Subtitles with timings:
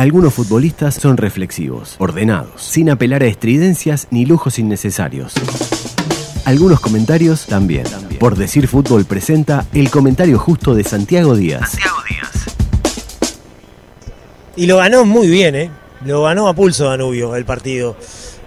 [0.00, 5.34] Algunos futbolistas son reflexivos, ordenados, sin apelar a estridencias ni lujos innecesarios.
[6.46, 7.84] Algunos comentarios también.
[8.18, 11.76] Por decir fútbol presenta el comentario justo de Santiago Díaz.
[14.56, 15.70] Y lo ganó muy bien, ¿eh?
[16.06, 17.94] Lo ganó a pulso Danubio el partido.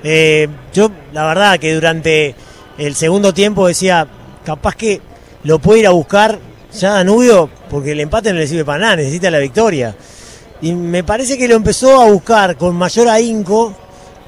[0.04, 2.34] Eh, yo, la verdad, que durante
[2.80, 4.08] el segundo tiempo decía,
[4.44, 5.02] capaz que
[5.44, 6.40] lo puede ir a buscar
[6.74, 9.96] ya Danubio, porque el empate no le sirve para nada, necesita la victoria.
[10.64, 13.76] Y me parece que lo empezó a buscar con mayor ahínco,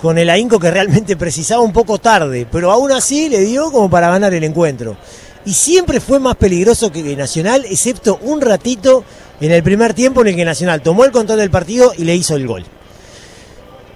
[0.01, 3.89] con el ahínco que realmente precisaba un poco tarde, pero aún así le dio como
[3.89, 4.97] para ganar el encuentro.
[5.45, 9.05] Y siempre fue más peligroso que Nacional, excepto un ratito
[9.39, 12.15] en el primer tiempo en el que Nacional tomó el control del partido y le
[12.15, 12.65] hizo el gol.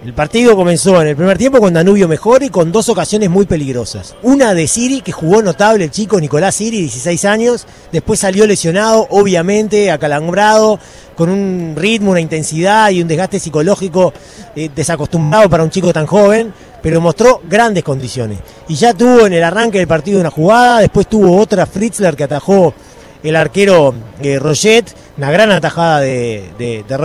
[0.05, 3.45] El partido comenzó en el primer tiempo con Danubio mejor y con dos ocasiones muy
[3.45, 4.15] peligrosas.
[4.23, 7.67] Una de Siri, que jugó notable el chico Nicolás Siri, 16 años.
[7.91, 10.79] Después salió lesionado, obviamente, acalambrado,
[11.17, 14.13] con un ritmo, una intensidad y un desgaste psicológico
[14.55, 18.39] eh, desacostumbrado para un chico tan joven, pero mostró grandes condiciones.
[18.69, 22.23] Y ya tuvo en el arranque del partido una jugada, después tuvo otra Fritzler que
[22.23, 22.73] atajó
[23.21, 26.97] el arquero eh, Roget, una gran atajada de, de, de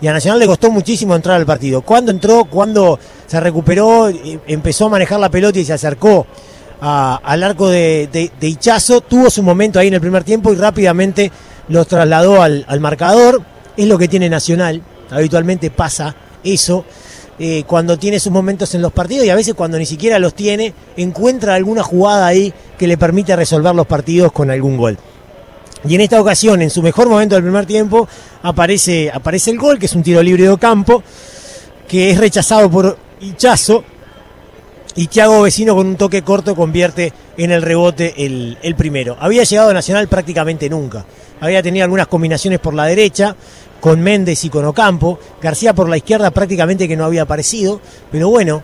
[0.00, 1.82] y a Nacional le costó muchísimo entrar al partido.
[1.82, 6.26] Cuando entró, cuando se recuperó, eh, empezó a manejar la pelota y se acercó
[6.80, 8.08] al arco de,
[8.40, 11.30] de, Hichazo, tuvo su momento ahí en el primer tiempo y rápidamente
[11.68, 13.42] los trasladó al, marcador.
[13.76, 16.84] Es lo que tiene Nacional, habitualmente pasa eso.
[17.38, 20.34] Eh, cuando tiene sus momentos en los partidos y a veces cuando ni siquiera los
[20.34, 24.98] tiene, encuentra alguna jugada ahí que le permite resolver los partidos con algún gol.
[25.88, 28.06] Y en esta ocasión, en su mejor momento del primer tiempo,
[28.42, 31.02] aparece, aparece el gol, que es un tiro libre de campo,
[31.88, 33.84] que es rechazado por Hichazo.
[34.96, 39.16] Y Thiago Vecino con un toque corto convierte en el rebote el, el primero.
[39.20, 41.04] Había llegado a Nacional prácticamente nunca.
[41.40, 43.34] Había tenido algunas combinaciones por la derecha,
[43.80, 45.18] con Méndez y con Ocampo.
[45.40, 47.80] García por la izquierda prácticamente que no había aparecido.
[48.10, 48.62] Pero bueno,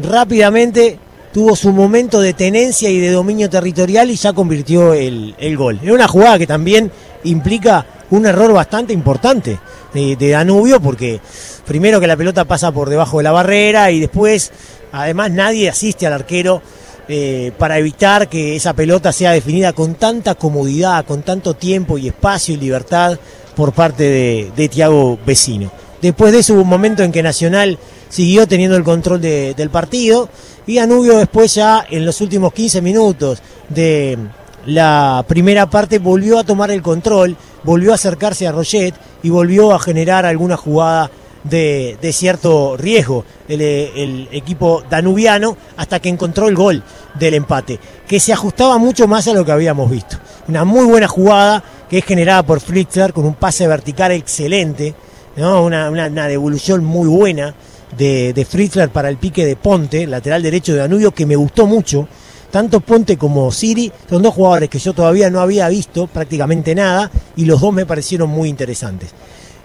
[0.00, 0.98] rápidamente
[1.36, 5.78] tuvo su momento de tenencia y de dominio territorial y ya convirtió el, gol.
[5.84, 6.90] Es una jugada que también
[7.24, 9.58] implica un error bastante importante
[9.92, 11.20] de, Danubio porque
[11.66, 14.50] primero que la pelota pasa por debajo de la barrera y después
[14.92, 16.62] además nadie asiste al arquero
[17.06, 22.08] eh, para evitar que esa pelota sea definida con tanta comodidad, con tanto tiempo y
[22.08, 23.18] espacio y libertad
[23.54, 25.70] por parte de, de Tiago Vecino.
[26.02, 30.28] Después de eso hubo un momento en que Nacional siguió teniendo el control del partido
[30.66, 34.18] y Danubio después ya en los últimos 15 minutos de
[34.66, 39.72] la primera parte volvió a tomar el control, volvió a acercarse a Roget y volvió
[39.72, 41.10] a generar alguna jugada
[41.44, 46.82] de, cierto riesgo el, equipo danubiano hasta que encontró el gol
[47.14, 50.16] del empate, que se ajustaba mucho más a lo que habíamos visto.
[50.48, 54.94] Una muy buena jugada que es generada por Flitzler con un pase vertical excelente,
[55.36, 55.64] ¿no?
[55.64, 57.54] una, una devolución muy buena
[57.96, 61.66] de, de Fritzler para el pique de Ponte, lateral derecho de Danubio, que me gustó
[61.66, 62.08] mucho.
[62.50, 67.10] Tanto Ponte como Siri son dos jugadores que yo todavía no había visto prácticamente nada
[67.36, 69.10] y los dos me parecieron muy interesantes.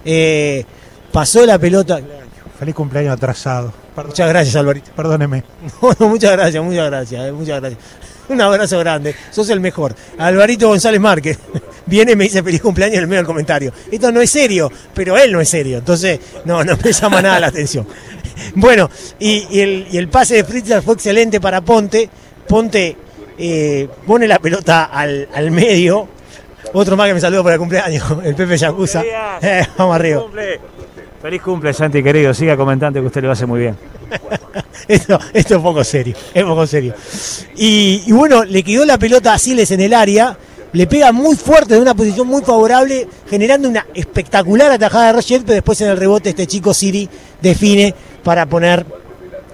[0.03, 0.65] Eh,
[1.11, 1.99] pasó la pelota.
[2.59, 3.73] Feliz cumpleaños atrasado.
[3.95, 4.91] Muchas gracias, Alvarito.
[4.95, 5.43] Perdóneme.
[5.99, 7.83] muchas gracias, muchas gracias, eh, muchas gracias.
[8.33, 9.93] Un abrazo grande, sos el mejor.
[10.17, 11.37] Alvarito González Márquez
[11.85, 13.73] viene y me dice feliz cumpleaños en el medio del comentario.
[13.91, 17.39] Esto no es serio, pero él no es serio, entonces no, no me llama nada
[17.39, 17.85] la atención.
[18.55, 18.89] Bueno,
[19.19, 22.09] y, el, pase de Fritzler fue excelente para Ponte.
[22.47, 22.95] Ponte
[23.37, 26.07] eh, pone la pelota al, medio.
[26.73, 29.03] Otro más que me saludó por el cumpleaños, el Pepe Yacuza.
[29.41, 30.23] Eh, vamos arriba.
[31.21, 32.33] Feliz cumple, Santi, querido.
[32.33, 33.77] Siga comentando que usted lo hace muy bien.
[34.87, 36.93] esto, esto es poco serio, es poco serio.
[37.55, 40.37] Y, bueno, le quedó la pelota a Siles en el área,
[40.73, 45.41] le pega muy fuerte de una posición muy favorable, generando una espectacular atajada de Roger,
[45.41, 47.09] pero después en el rebote este chico Siri
[47.41, 47.93] define
[48.23, 48.85] para poner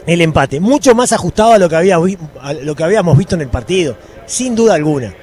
[0.06, 0.60] el empate.
[0.60, 1.98] Mucho más ajustado a lo que, había,
[2.42, 5.14] a lo que habíamos visto en el partido, sin duda alguna.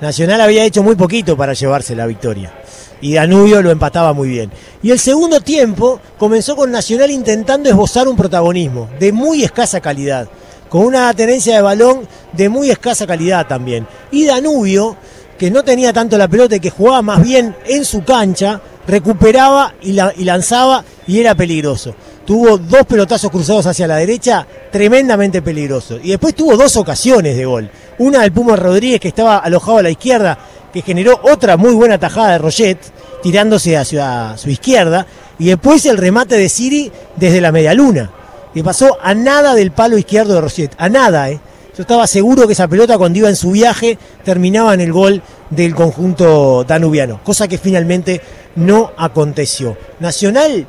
[0.00, 2.52] Nacional había hecho muy poquito para llevarse la victoria
[3.00, 4.50] y Danubio lo empataba muy bien.
[4.82, 10.28] Y el segundo tiempo comenzó con Nacional intentando esbozar un protagonismo de muy escasa calidad,
[10.68, 13.86] con una tenencia de balón de muy escasa calidad también.
[14.10, 14.96] Y Danubio,
[15.38, 19.74] que no tenía tanto la pelota y que jugaba más bien en su cancha, recuperaba
[19.82, 21.94] y, lanzaba y era peligroso.
[22.26, 26.00] Tuvo dos pelotazos cruzados hacia la derecha, tremendamente peligrosos.
[26.02, 27.70] Y después tuvo dos ocasiones de gol.
[27.98, 30.38] Una del Puma Rodríguez que estaba alojado a la izquierda
[30.76, 32.78] que generó otra muy buena tajada de Roget,
[33.22, 35.06] tirándose hacia su izquierda,
[35.38, 38.10] y después el remate de Siri desde la media luna,
[38.52, 41.40] que pasó a nada del palo izquierdo de Roget, a nada, ¿eh?
[41.74, 45.22] Yo estaba seguro que esa pelota cuando iba en su viaje terminaba en el gol
[45.48, 48.20] del conjunto danubiano, cosa que finalmente
[48.56, 49.78] no aconteció.
[50.00, 50.66] Nacional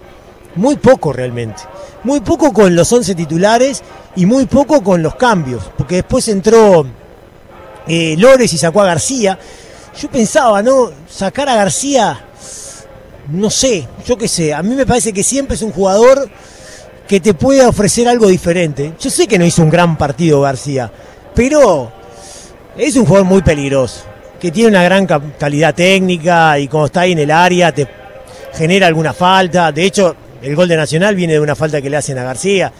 [0.57, 1.61] muy poco realmente.
[2.03, 3.83] Muy poco con los 11 titulares
[4.15, 6.85] y muy poco con los cambios, porque después entró
[7.87, 9.37] eh, Lores y sacó a García.
[9.99, 10.91] Yo pensaba, ¿no?
[11.09, 12.25] Sacar a García,
[13.29, 16.29] no sé, yo qué sé, a mí me parece que siempre es un jugador
[17.07, 18.93] que te puede ofrecer algo diferente.
[18.99, 20.91] Yo sé que no hizo un gran partido García,
[21.33, 21.91] pero
[22.77, 24.03] es un jugador muy peligroso,
[24.39, 27.87] que tiene una gran calidad técnica y cuando está ahí en el área te
[28.53, 29.71] genera alguna falta.
[29.71, 32.71] De hecho, el gol de Nacional viene de una falta que le hacen a García.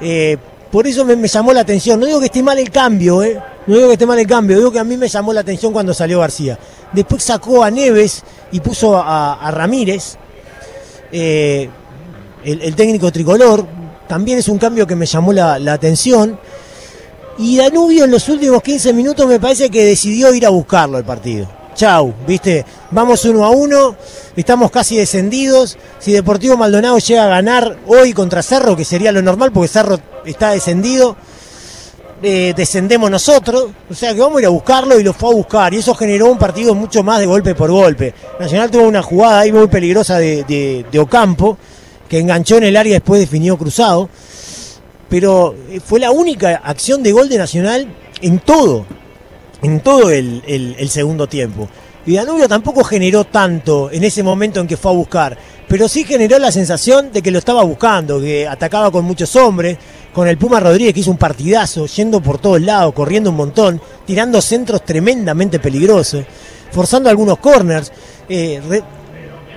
[0.00, 0.36] Eh,
[0.70, 1.98] por eso me, llamó la atención.
[1.98, 3.40] No digo que esté mal el cambio, ¿eh?
[3.66, 5.72] No digo que esté mal el cambio, digo que a mí me llamó la atención
[5.72, 6.58] cuando salió García.
[6.92, 8.22] Después sacó a Neves
[8.52, 10.16] y puso a, Ramírez,
[11.10, 11.68] eh,
[12.44, 13.66] el, técnico tricolor.
[14.06, 16.38] También es un cambio que me llamó la, atención.
[17.38, 21.04] Y Danubio en los últimos 15 minutos me parece que decidió ir a buscarlo el
[21.04, 21.48] partido.
[21.76, 23.96] Chau, viste, vamos uno a uno,
[24.34, 25.76] estamos casi descendidos.
[25.98, 30.00] Si Deportivo Maldonado llega a ganar hoy contra Cerro, que sería lo normal porque Cerro
[30.24, 31.16] está descendido,
[32.22, 35.34] eh, descendemos nosotros, o sea que vamos a ir a buscarlo y lo fue a
[35.34, 38.14] buscar, y eso generó un partido mucho más de golpe por golpe.
[38.40, 41.58] Nacional tuvo una jugada ahí muy peligrosa de, Ocampo,
[42.08, 44.08] que enganchó en el área y después definió cruzado,
[45.10, 47.86] pero eh, fue la única acción de gol de Nacional
[48.22, 48.86] en todo,
[49.66, 51.68] en todo el, segundo tiempo.
[52.06, 55.36] Y Danubio tampoco generó tanto en ese momento en que fue a buscar,
[55.66, 59.76] pero sí generó la sensación de que lo estaba buscando, que atacaba con muchos hombres,
[60.12, 63.80] con el Puma Rodríguez que hizo un partidazo, yendo por todos lados, corriendo un montón,
[64.06, 66.24] tirando centros tremendamente peligrosos,
[66.70, 67.90] forzando algunos corners,
[68.28, 68.60] eh,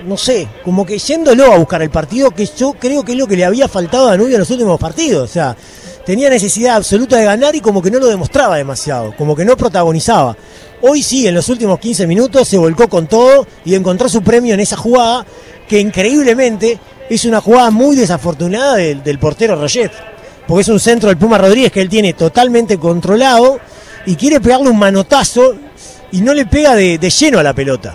[0.04, 3.28] no sé, como que yéndolo a buscar el partido que yo creo que es lo
[3.28, 5.56] que le había faltado a Danubio en los últimos partidos, o sea,
[6.04, 9.56] tenía necesidad absoluta de ganar y como que no lo demostraba demasiado, como que no
[9.56, 10.36] protagonizaba.
[10.82, 14.54] Hoy sí, en los últimos 15 minutos se volcó con todo y encontró su premio
[14.54, 15.26] en esa jugada
[15.68, 19.92] que increíblemente es una jugada muy desafortunada del, del portero Roget
[20.50, 23.60] porque es un centro del Puma Rodríguez que él tiene totalmente controlado
[24.04, 25.54] y quiere pegarle un manotazo
[26.10, 27.94] y no le pega de, lleno a la pelota.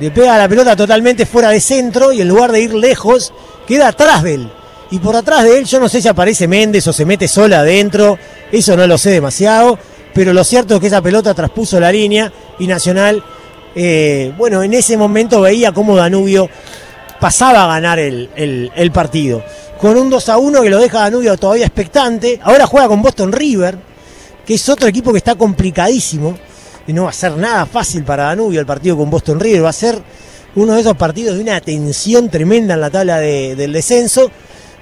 [0.00, 3.32] Le pega a la pelota totalmente fuera de centro y en lugar de ir lejos,
[3.64, 4.52] queda atrás de él.
[4.92, 7.60] Y por atrás de él, yo no sé si aparece Méndez o se mete sola
[7.60, 8.16] adentro,
[8.52, 9.78] eso no lo sé demasiado,
[10.14, 13.24] pero lo cierto es que esa pelota traspuso la línea y Nacional,
[13.74, 16.48] eh, bueno, en ese momento veía cómo Danubio
[17.18, 19.42] pasaba a ganar el, el partido
[19.82, 22.38] con un 2 a 1 que lo deja Danubio todavía expectante.
[22.44, 23.76] Ahora juega con Boston River,
[24.46, 26.38] que es otro equipo que está complicadísimo.
[26.86, 29.64] Y no va a ser nada fácil para Danubio el partido con Boston River.
[29.64, 30.00] Va a ser
[30.54, 34.30] uno de esos partidos de una tensión tremenda en la tabla del descenso.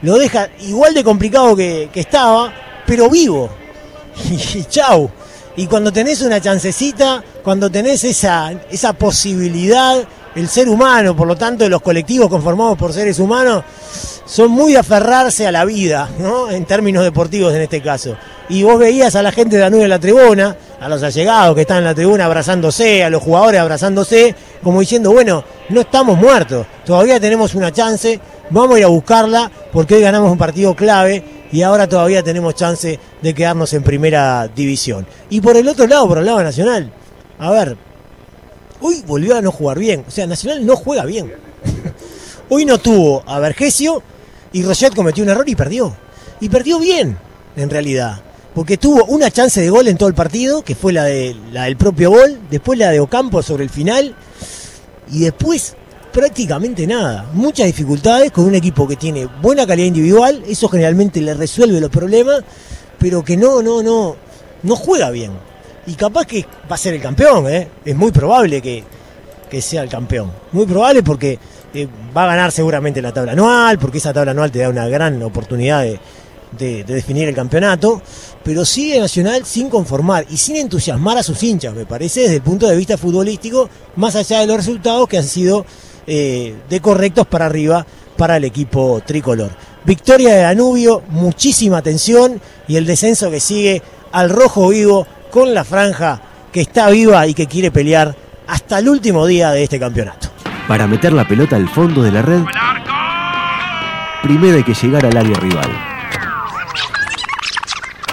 [0.02, 2.52] Lo deja igual de complicado que, estaba,
[2.87, 3.50] pero vivo.
[4.31, 5.11] Y, chau.
[5.56, 10.05] Y cuando tenés una chancecita, cuando tenés esa, esa posibilidad,
[10.35, 13.64] el ser humano, por lo tanto, los colectivos conformados por seres humanos,
[14.25, 16.50] son muy de aferrarse a la vida, ¿no?
[16.50, 18.17] En términos deportivos en este caso.
[18.49, 21.62] Y vos veías a la gente de Danubio en la tribuna, a los allegados que
[21.62, 26.67] están en la tribuna abrazándose, a los jugadores abrazándose, como diciendo, bueno, no estamos muertos,
[26.85, 28.20] todavía tenemos una chance,
[28.50, 32.55] vamos a ir a buscarla porque hoy ganamos un partido clave y ahora todavía tenemos
[32.55, 35.06] chance de quedarnos en primera división.
[35.31, 36.93] Y por el otro lado, por el lado Nacional,
[37.38, 37.76] a ver,
[38.81, 41.32] hoy volvió a no jugar bien, o sea, Nacional no juega bien.
[42.49, 44.02] hoy no tuvo a Vergesio
[44.52, 45.97] y Roget cometió un error y perdió.
[46.40, 47.19] Y perdió bien,
[47.57, 48.21] en realidad.
[48.54, 51.64] Porque tuvo una chance de gol en todo el partido, que fue la, de, la
[51.64, 54.14] del propio gol, después la de Ocampo sobre el final,
[55.12, 55.76] y después
[56.12, 57.26] prácticamente nada.
[57.33, 61.90] Muchas dificultades con un equipo que tiene buena calidad individual, eso generalmente le resuelve los
[61.90, 62.43] problemas,
[62.99, 64.17] pero que no, no, no,
[64.62, 65.33] no juega bien.
[65.87, 67.69] Y capaz que va a ser el campeón, ¿eh?
[67.85, 68.85] es muy probable que,
[69.49, 70.31] que sea el campeón.
[70.52, 71.38] Muy probable porque
[71.73, 74.88] eh, va a ganar seguramente la tabla anual, porque esa tabla anual te da una
[74.88, 75.99] gran oportunidad de,
[76.85, 78.02] definir el campeonato,
[78.43, 82.43] pero sigue Nacional sin conformar y sin entusiasmar a sus hinchas, me parece, desde el
[82.43, 85.64] punto de vista futbolístico, más allá de los resultados que han sido
[86.07, 89.50] eh, de correctos para arriba para el equipo tricolor.
[89.85, 95.64] Victoria de Danubio, muchísima atención y el descenso que sigue al rojo vivo con la
[95.64, 96.21] franja
[96.52, 98.14] que está viva y que quiere pelear
[98.47, 100.28] hasta el último día de este campeonato.
[100.69, 102.42] Para meter la pelota al fondo de la red,
[104.23, 105.71] primero hay que llegar al área rival.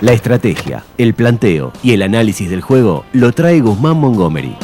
[0.02, 4.56] La estrategia, el planteo y el análisis del juego lo trae Guzmán Montgomery.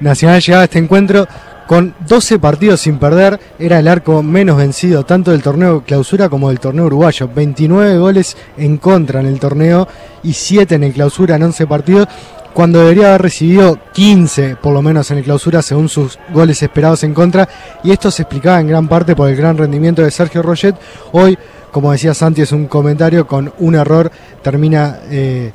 [0.00, 1.26] Nacional llegaba a este encuentro
[1.68, 6.48] con 12 partidos sin perder, era el arco menos vencido tanto del torneo clausura como
[6.48, 7.28] del torneo uruguayo.
[7.28, 9.86] 29 goles en contra en el torneo
[10.22, 12.08] y 7 en el clausura en 11 partidos
[12.54, 17.04] cuando debería haber recibido 15 por lo menos en el clausura según sus goles esperados
[17.04, 17.46] en contra
[17.84, 20.74] y esto se explicaba en gran parte por el gran rendimiento de Sergio Roget.
[21.12, 21.38] Hoy,
[21.70, 24.10] como decía Santi, es un comentario con un error,
[24.42, 25.52] termina eh,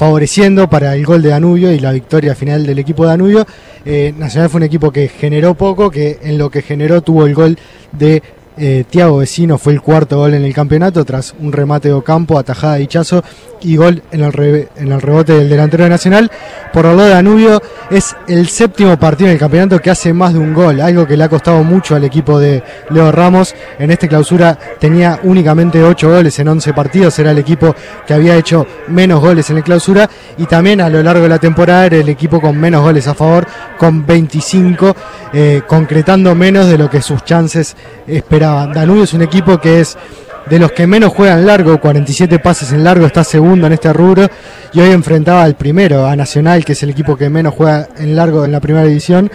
[0.00, 3.46] favoreciendo para el gol de Danubio y la victoria final del equipo de Danubio.
[3.84, 7.34] Eh, Nacional fue un equipo que generó poco, que en lo que generó tuvo el
[7.34, 7.58] gol
[7.92, 8.22] de
[8.62, 12.38] eh, Tiago Vecino fue el cuarto gol en el campeonato tras un remate de Ocampo,
[12.38, 13.24] atajada de Hichazo
[13.62, 14.32] y gol en el,
[15.00, 16.30] rebote del delantero Nacional.
[16.70, 20.34] Por el lado de Danubio es el séptimo partido en el campeonato que hace más
[20.34, 23.54] de un gol, algo que le ha costado mucho al equipo de Leo Ramos.
[23.78, 27.74] En esta clausura tenía únicamente ocho goles en 11 partidos, era el equipo
[28.06, 31.38] que había hecho menos goles en la clausura y también a lo largo de la
[31.38, 33.46] temporada era el equipo con menos goles a favor,
[33.78, 34.94] con 25,
[35.32, 37.74] eh, concretando menos de lo que sus chances
[38.06, 38.49] esperaban.
[38.72, 39.96] Danubio es un equipo que es
[40.48, 44.26] de los que menos juegan largo, 47 pases en largo, está segundo en este rubro
[44.72, 48.16] y hoy enfrentaba al primero, a Nacional, que es el equipo que menos juega en
[48.16, 49.30] largo en la primera división.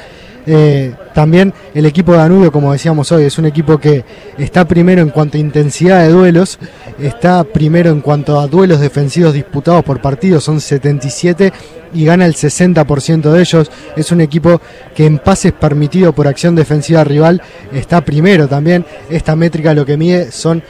[0.45, 4.03] Eh, también el equipo de Danubio, como decíamos hoy, es un equipo que
[4.37, 6.59] está primero en cuanto a intensidad de duelos,
[6.99, 11.51] está primero en cuanto a duelos defensivos disputados por partido, son 77
[11.93, 13.71] y gana el 60% de ellos.
[13.95, 14.61] Es un equipo
[14.93, 17.41] que en pases permitidos por acción defensiva rival
[17.73, 18.85] está primero también.
[19.09, 20.61] Esta métrica lo que mide son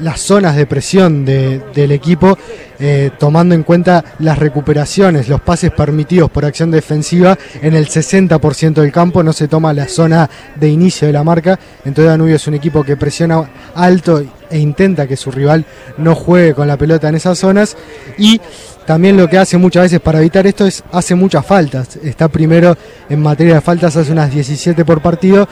[0.00, 2.38] las zonas de presión del equipo,
[2.78, 8.80] eh, tomando en cuenta las recuperaciones, los pases permitidos por acción defensiva en el 60%
[8.80, 12.46] del campo, no se toma la zona de inicio de la marca, entonces Danubio es
[12.46, 15.64] un equipo que presiona alto e intenta que su rival
[15.96, 17.76] no juegue con la pelota en esas zonas.
[18.18, 18.40] Y
[18.86, 22.76] también lo que hace muchas veces para evitar esto es hace muchas faltas, está primero
[23.08, 25.48] en materia de faltas, hace unas 17 por partido,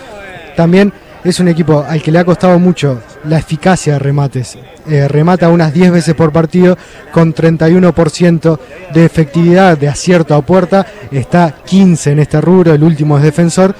[0.57, 0.93] también
[1.25, 4.59] es un equipo al que le ha costado mucho la eficacia de remates.
[4.89, 6.77] Eh, remata unas 10 veces por partido
[7.13, 8.59] con 31%
[8.93, 10.87] de efectividad de acierto a puerta.
[11.11, 13.75] Está 15 en este rubro, el último es defensor.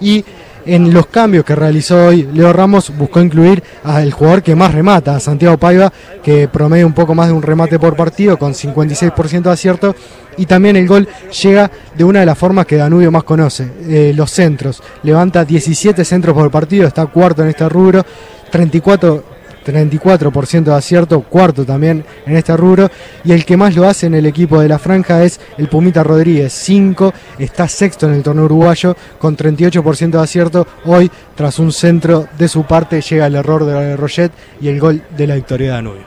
[0.00, 0.24] Y
[0.66, 5.16] en los cambios que realizó hoy Leo Ramos buscó incluir al jugador que más remata,
[5.16, 5.92] a Santiago Paiva,
[6.22, 9.94] que promedia un poco más de un remate por partido con 56% de acierto
[10.36, 11.08] y también el gol
[11.42, 14.82] llega de una de las formas que Danubio más conoce, eh, los centros.
[15.02, 18.04] Levanta 17 centros por partido, está cuarto en este rubro,
[18.50, 19.35] 34
[19.66, 22.88] 34% de acierto, cuarto también en este rubro.
[23.24, 26.02] Y el que más lo hace en el equipo de la franja es el Pumita
[26.02, 30.66] Rodríguez, 5, está sexto en el torneo uruguayo con 38% de acierto.
[30.84, 35.02] Hoy, tras un centro de su parte, llega el error de Roget y el gol
[35.16, 36.06] de la victoria de Danubio.